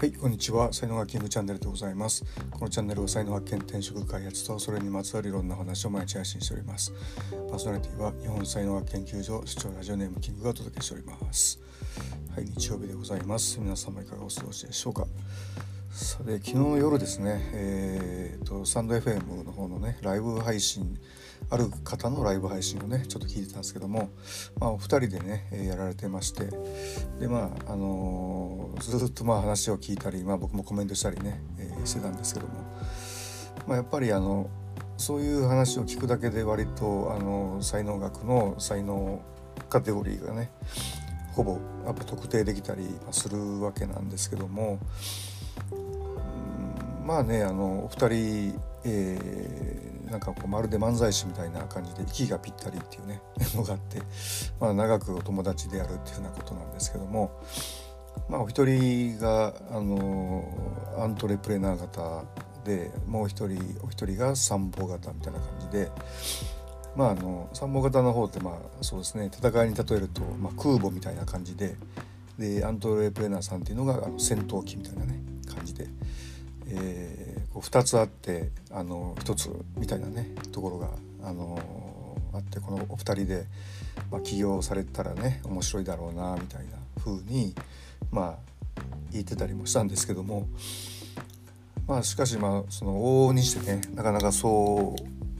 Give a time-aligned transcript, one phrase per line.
[0.00, 0.72] はいこんにちは。
[0.72, 2.24] 才能がキングチャンネルでございます。
[2.52, 6.90] このチャンネルは才能発見転職開発とそれにまつわるいろんな話を毎日配信しております。
[7.50, 11.60] パーソナリティは日本才能学研究所視聴ラジオネームキングがお届けしております。
[12.34, 13.60] はい日曜日でございます。
[13.60, 15.06] 皆様いかがお過ごしでしょうか。
[15.92, 20.96] 昨日の夜ですねえーと、サンド FM の方のねライブ配信
[21.50, 24.10] ある方のライブ配信をねちょっと聞いてたんですけども、
[24.60, 26.44] まあ、お二人でねやられてまして
[27.18, 32.52] でまああのー、ずっとまあ話を聞いたり、まあ、僕もコメントしたりね、えー、してたんですけども、
[33.66, 34.48] まあ、やっぱりあの
[34.96, 39.20] そういう話を聞くだけで割とあの才能学の才能
[39.68, 40.52] カテゴリーがね
[41.32, 44.78] ほぼやっぱ特定できたりするわけなんですけども
[47.06, 53.20] まあねあのお二人、えー、なんかこうまるで漫才師みたいな感じで息がぴったりっていうね
[53.54, 54.02] のがあって、
[54.58, 57.30] まあ、長くお友達であるっていうふうなことなんですけども、
[58.28, 60.44] まあ、お一人があの
[60.98, 62.24] アントレプレナー型
[62.64, 65.90] でもう一人お一人が参謀型みたいな感じで。
[66.96, 71.76] まあ、あの参謀型の方ってまあそうですね戦いに例えると、まあ、空母みたいな感じで
[72.36, 75.29] でアントレプレナーさんっていうのがあの戦闘機みたいなね
[76.72, 80.88] えー、こう2つあってあの1つみたいなねところが、
[81.22, 81.58] あの
[82.32, 83.44] あってこのお二人で、
[84.10, 87.54] まあ、起業されたらね面白いだろうなみたいな風に
[88.10, 90.46] まあ言ってたりもしたんですけども
[91.86, 94.94] まあしかしまあその往々にしてねなかなかそ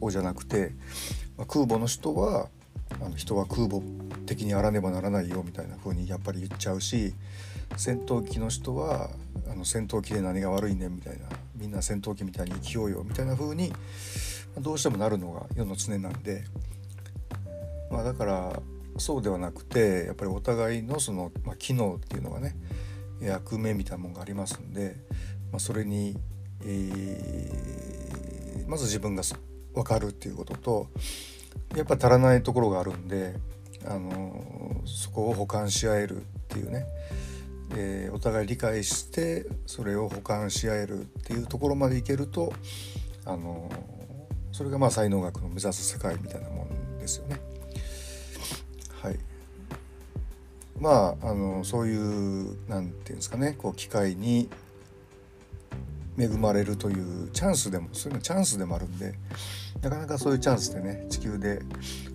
[0.00, 0.72] うじゃなくて、
[1.38, 2.48] まあ、空母の人は
[3.00, 3.80] あの人は空母
[4.26, 7.14] 的にあらねばならないよみたいな風にやっぱり言っちゃうし
[7.76, 9.10] 戦闘機の人は
[9.50, 13.72] あの戦闘機で何が悪いねみたいなみんな戦闘機みたいに生きようよみたいな風に
[14.58, 16.44] どうしてもなるのが世の常なんで、
[17.90, 18.60] まあ、だから
[18.96, 22.56] そうではなくてやっぱりお互いのその、まあ、機能っていうのがね
[23.20, 24.96] 役目みたいなもんがありますんで、
[25.50, 26.16] まあ、それに、
[26.64, 29.22] えー、まず自分が
[29.74, 30.88] 分かるっていうことと
[31.76, 33.34] やっぱ足らないところがあるんで、
[33.86, 36.86] あのそこを補完し合えるっていうね
[37.72, 42.52] えー、お互い理解してそれを補完し合えるっていうところまでいけると、
[43.24, 43.70] あの
[44.52, 47.40] それがまあ才能学の目指す世界みたいなもんですよね。
[49.02, 49.18] はい、
[50.78, 54.48] まああのそういう何て言うんですかねこう機会に
[56.18, 59.14] 恵まれるというチャンスでもそういうのチャンスでもあるんで
[59.82, 61.60] なかなかそういうチャンスでね地球で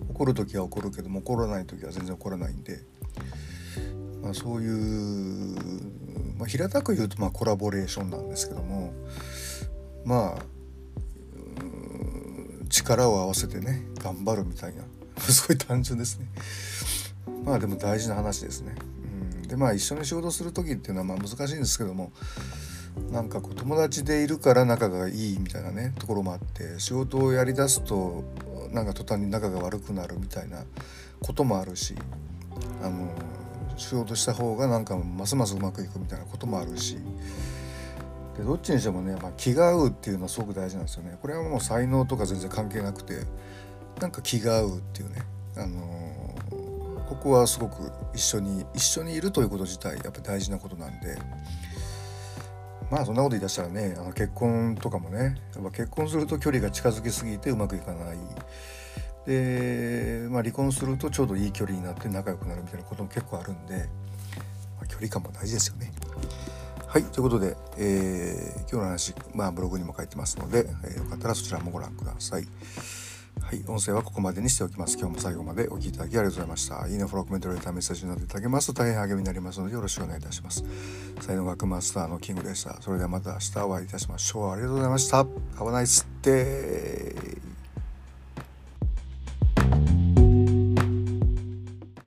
[0.08, 2.78] 起こる時は起こるけども起こらない時は全然起こらないんで
[4.30, 5.56] まあ、そういう、
[6.38, 8.92] まあ、平たく言うとまあコラボレーションなんですけども
[10.04, 10.42] まあ
[12.68, 14.84] 力を合わせてね頑張るみたいな
[15.20, 16.28] すごい単純ですね。
[17.44, 18.76] まあでも大事な話ですね、
[19.42, 22.12] うん、でまあ一緒に仕事する時っていうのはまあ難しいんですけども
[23.10, 28.22] なんかこう友達でいるから仲がいいみたいなねところもあって仕事をやりだすと
[28.70, 30.62] なんか途端に仲が悪くなるみたいな
[31.18, 31.96] こともあるし
[32.82, 33.12] あの
[33.80, 36.98] しようとした方がなんかますますうまくいくみたいなこともあるし
[38.36, 41.18] でどっちにしてもね、まあ、気が合うっていうのはすごく大事なんですよね。
[41.20, 43.24] これはもう才能とか全然関係なくて
[44.00, 45.22] なんか気が合うっていうね、
[45.56, 51.18] あのー、ここはすごく一緒に一緒にいるということ自体やっぱ大事なことなんで。
[52.90, 58.16] まあそんなこと言い出したらねあの結婚とかもねやっぱ結婚すると距離が近づきすぎてうまくいかない
[59.30, 65.92] で、まあ、離婚するとちょうどいい距離になって仲良くなるみたいなことも結構あるんで、まあ、距離感も大事ですよね。
[66.88, 72.48] はいということで、えー、今日の話、まあ、ブログにも書いてますので、えー、よかったらそちらもご覧ください。
[73.40, 74.98] はい、音声はここまでにしておきます。
[74.98, 76.88] 今日も最後までお聴きいただきありがとうございました。
[76.88, 80.64] いいね、フォロー、コメント、レター、メッセージなどいただけますと大変励みになりますのでよろしくお願いいたします。
[81.20, 82.82] 才能学マスターのキングでした。
[82.82, 84.50] それではまた明日お会いいたしましょう。
[84.50, 85.22] ありがとうございました。
[85.22, 85.28] Have
[85.68, 87.49] a nice day!